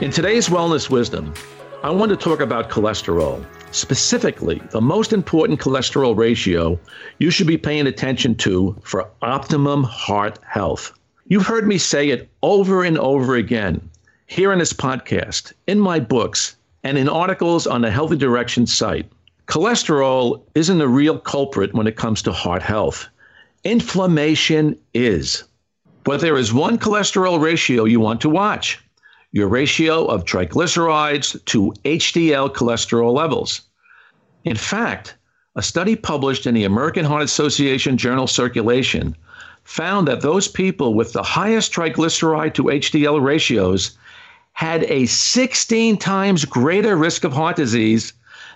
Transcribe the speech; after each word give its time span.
In 0.00 0.10
today's 0.10 0.48
Wellness 0.48 0.90
Wisdom, 0.90 1.32
I 1.84 1.90
want 1.90 2.10
to 2.10 2.16
talk 2.16 2.40
about 2.40 2.68
cholesterol. 2.68 3.46
Specifically, 3.70 4.60
the 4.72 4.80
most 4.80 5.12
important 5.12 5.60
cholesterol 5.60 6.16
ratio 6.16 6.80
you 7.20 7.30
should 7.30 7.46
be 7.46 7.56
paying 7.56 7.86
attention 7.86 8.34
to 8.38 8.76
for 8.82 9.08
optimum 9.22 9.84
heart 9.84 10.40
health. 10.44 10.92
You've 11.28 11.46
heard 11.46 11.68
me 11.68 11.78
say 11.78 12.10
it 12.10 12.28
over 12.42 12.82
and 12.82 12.98
over 12.98 13.36
again 13.36 13.88
here 14.26 14.52
in 14.52 14.58
this 14.58 14.72
podcast, 14.72 15.52
in 15.68 15.78
my 15.78 16.00
books, 16.00 16.56
and 16.82 16.98
in 16.98 17.08
articles 17.08 17.64
on 17.64 17.82
the 17.82 17.90
Healthy 17.92 18.16
Direction 18.16 18.66
site. 18.66 19.08
Cholesterol 19.46 20.42
isn't 20.56 20.80
a 20.80 20.88
real 20.88 21.20
culprit 21.20 21.72
when 21.72 21.86
it 21.86 21.94
comes 21.94 22.20
to 22.22 22.32
heart 22.32 22.62
health. 22.62 23.06
Inflammation 23.62 24.76
is. 24.92 25.44
But 26.02 26.20
there 26.20 26.36
is 26.36 26.52
one 26.52 26.78
cholesterol 26.78 27.40
ratio 27.40 27.84
you 27.84 28.00
want 28.00 28.20
to 28.22 28.28
watch 28.28 28.83
your 29.34 29.48
ratio 29.48 30.04
of 30.04 30.24
triglycerides 30.24 31.44
to 31.46 31.74
HDL 31.84 32.54
cholesterol 32.54 33.12
levels. 33.12 33.62
In 34.44 34.54
fact, 34.54 35.16
a 35.56 35.62
study 35.62 35.96
published 35.96 36.46
in 36.46 36.54
the 36.54 36.62
American 36.62 37.04
Heart 37.04 37.24
Association 37.24 37.96
Journal 37.96 38.28
Circulation 38.28 39.16
found 39.64 40.06
that 40.06 40.20
those 40.20 40.46
people 40.46 40.94
with 40.94 41.12
the 41.12 41.24
highest 41.24 41.72
triglyceride 41.72 42.54
to 42.54 42.64
HDL 42.64 43.20
ratios 43.20 43.98
had 44.52 44.84
a 44.84 45.06
16 45.06 45.96
times 45.96 46.44
greater 46.44 46.94
risk 46.94 47.24
of 47.24 47.32
heart 47.32 47.56
disease 47.56 48.12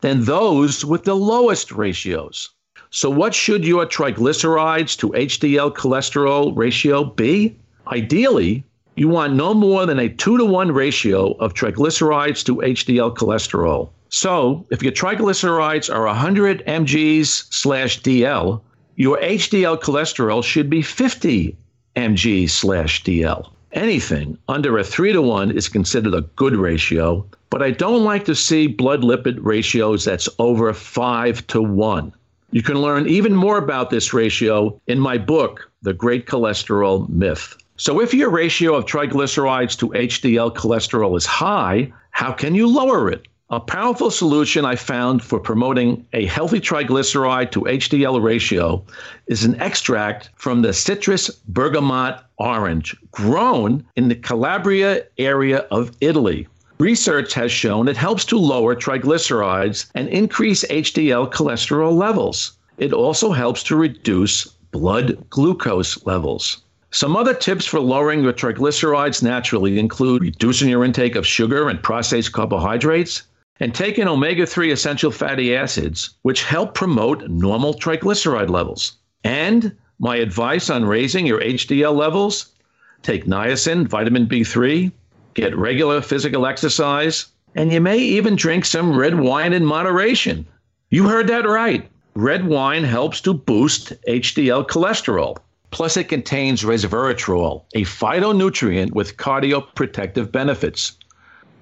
than 0.00 0.24
those 0.24 0.86
with 0.86 1.04
the 1.04 1.16
lowest 1.16 1.70
ratios. 1.70 2.48
So, 2.88 3.10
what 3.10 3.34
should 3.34 3.66
your 3.66 3.84
triglycerides 3.84 4.96
to 5.00 5.10
HDL 5.10 5.74
cholesterol 5.74 6.56
ratio 6.56 7.04
be? 7.04 7.58
Ideally, 7.88 8.64
you 8.94 9.08
want 9.08 9.34
no 9.34 9.54
more 9.54 9.86
than 9.86 9.98
a 9.98 10.08
2 10.08 10.38
to 10.38 10.44
1 10.44 10.72
ratio 10.72 11.32
of 11.34 11.54
triglycerides 11.54 12.44
to 12.44 12.56
HDL 12.56 13.16
cholesterol. 13.16 13.88
So, 14.10 14.66
if 14.70 14.82
your 14.82 14.92
triglycerides 14.92 15.92
are 15.92 16.04
100 16.04 16.62
mgs 16.66 17.52
slash 17.52 18.02
DL, 18.02 18.60
your 18.96 19.18
HDL 19.18 19.80
cholesterol 19.80 20.44
should 20.44 20.68
be 20.68 20.82
50 20.82 21.56
mg 21.96 22.50
slash 22.50 23.02
DL. 23.04 23.50
Anything 23.72 24.36
under 24.48 24.76
a 24.76 24.84
3 24.84 25.14
to 25.14 25.22
1 25.22 25.50
is 25.52 25.70
considered 25.70 26.12
a 26.12 26.28
good 26.36 26.54
ratio, 26.54 27.24
but 27.48 27.62
I 27.62 27.70
don't 27.70 28.04
like 28.04 28.26
to 28.26 28.34
see 28.34 28.66
blood 28.66 29.00
lipid 29.00 29.38
ratios 29.40 30.04
that's 30.04 30.28
over 30.38 30.74
5 30.74 31.46
to 31.46 31.62
1. 31.62 32.12
You 32.50 32.62
can 32.62 32.82
learn 32.82 33.08
even 33.08 33.34
more 33.34 33.56
about 33.56 33.88
this 33.88 34.12
ratio 34.12 34.78
in 34.86 35.00
my 35.00 35.16
book, 35.16 35.70
The 35.80 35.94
Great 35.94 36.26
Cholesterol 36.26 37.08
Myth. 37.08 37.56
So, 37.78 38.00
if 38.00 38.12
your 38.12 38.28
ratio 38.28 38.74
of 38.74 38.84
triglycerides 38.84 39.78
to 39.78 39.88
HDL 39.88 40.54
cholesterol 40.54 41.16
is 41.16 41.24
high, 41.24 41.90
how 42.10 42.30
can 42.30 42.54
you 42.54 42.66
lower 42.66 43.10
it? 43.10 43.26
A 43.48 43.60
powerful 43.60 44.10
solution 44.10 44.64
I 44.66 44.76
found 44.76 45.22
for 45.22 45.40
promoting 45.40 46.06
a 46.12 46.26
healthy 46.26 46.60
triglyceride 46.60 47.50
to 47.52 47.62
HDL 47.62 48.22
ratio 48.22 48.84
is 49.26 49.44
an 49.44 49.60
extract 49.60 50.30
from 50.36 50.60
the 50.60 50.72
citrus 50.72 51.30
bergamot 51.48 52.20
orange 52.38 52.94
grown 53.10 53.84
in 53.96 54.08
the 54.08 54.16
Calabria 54.16 55.04
area 55.16 55.66
of 55.70 55.92
Italy. 56.00 56.48
Research 56.78 57.32
has 57.34 57.50
shown 57.50 57.88
it 57.88 57.96
helps 57.96 58.24
to 58.26 58.38
lower 58.38 58.76
triglycerides 58.76 59.86
and 59.94 60.08
increase 60.08 60.64
HDL 60.64 61.32
cholesterol 61.32 61.94
levels. 61.94 62.52
It 62.76 62.92
also 62.92 63.32
helps 63.32 63.62
to 63.64 63.76
reduce 63.76 64.44
blood 64.72 65.24
glucose 65.30 66.04
levels. 66.04 66.58
Some 66.94 67.16
other 67.16 67.32
tips 67.32 67.64
for 67.64 67.80
lowering 67.80 68.22
your 68.22 68.34
triglycerides 68.34 69.22
naturally 69.22 69.78
include 69.78 70.20
reducing 70.20 70.68
your 70.68 70.84
intake 70.84 71.16
of 71.16 71.26
sugar 71.26 71.70
and 71.70 71.82
processed 71.82 72.32
carbohydrates 72.32 73.22
and 73.60 73.74
taking 73.74 74.06
omega 74.06 74.44
3 74.44 74.70
essential 74.70 75.10
fatty 75.10 75.56
acids, 75.56 76.10
which 76.20 76.44
help 76.44 76.74
promote 76.74 77.30
normal 77.30 77.72
triglyceride 77.72 78.50
levels. 78.50 78.92
And 79.24 79.74
my 80.00 80.16
advice 80.16 80.68
on 80.68 80.84
raising 80.84 81.24
your 81.26 81.40
HDL 81.40 81.96
levels 81.96 82.52
take 83.02 83.24
niacin, 83.24 83.88
vitamin 83.88 84.26
B3, 84.26 84.92
get 85.32 85.56
regular 85.56 86.02
physical 86.02 86.44
exercise, 86.44 87.24
and 87.54 87.72
you 87.72 87.80
may 87.80 87.96
even 87.96 88.36
drink 88.36 88.66
some 88.66 88.98
red 88.98 89.18
wine 89.18 89.54
in 89.54 89.64
moderation. 89.64 90.46
You 90.90 91.08
heard 91.08 91.28
that 91.28 91.48
right. 91.48 91.88
Red 92.14 92.46
wine 92.46 92.84
helps 92.84 93.22
to 93.22 93.32
boost 93.32 93.94
HDL 94.06 94.66
cholesterol. 94.66 95.38
Plus, 95.72 95.96
it 95.96 96.04
contains 96.08 96.62
resveratrol, 96.62 97.64
a 97.74 97.82
phytonutrient 97.82 98.92
with 98.92 99.16
cardioprotective 99.16 100.30
benefits. 100.30 100.98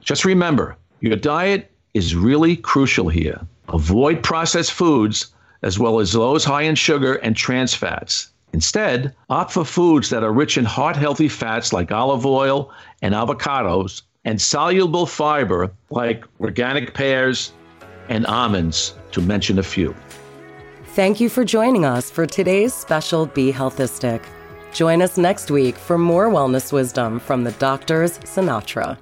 Just 0.00 0.24
remember, 0.24 0.76
your 1.00 1.16
diet 1.16 1.70
is 1.94 2.14
really 2.14 2.56
crucial 2.56 3.08
here. 3.08 3.40
Avoid 3.68 4.22
processed 4.22 4.72
foods 4.72 5.32
as 5.62 5.78
well 5.78 6.00
as 6.00 6.12
those 6.12 6.44
high 6.44 6.62
in 6.62 6.74
sugar 6.74 7.14
and 7.14 7.36
trans 7.36 7.72
fats. 7.72 8.30
Instead, 8.52 9.14
opt 9.28 9.52
for 9.52 9.64
foods 9.64 10.10
that 10.10 10.24
are 10.24 10.32
rich 10.32 10.58
in 10.58 10.64
heart 10.64 10.96
healthy 10.96 11.28
fats 11.28 11.72
like 11.72 11.92
olive 11.92 12.26
oil 12.26 12.72
and 13.02 13.14
avocados 13.14 14.02
and 14.24 14.40
soluble 14.40 15.06
fiber 15.06 15.70
like 15.90 16.24
organic 16.40 16.94
pears 16.94 17.52
and 18.08 18.26
almonds, 18.26 18.94
to 19.12 19.20
mention 19.20 19.58
a 19.58 19.62
few. 19.62 19.94
Thank 20.94 21.20
you 21.20 21.28
for 21.28 21.44
joining 21.44 21.84
us 21.84 22.10
for 22.10 22.26
today's 22.26 22.74
special 22.74 23.26
Be 23.26 23.52
Healthistic. 23.52 24.24
Join 24.72 25.02
us 25.02 25.16
next 25.16 25.48
week 25.48 25.76
for 25.76 25.96
more 25.96 26.28
wellness 26.28 26.72
wisdom 26.72 27.20
from 27.20 27.44
the 27.44 27.52
doctor's 27.52 28.18
Sinatra. 28.18 28.98